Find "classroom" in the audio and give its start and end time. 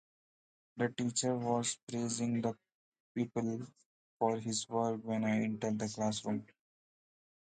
5.89-6.47